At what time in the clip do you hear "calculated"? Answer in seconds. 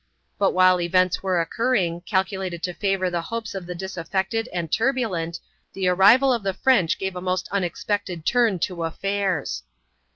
2.07-2.63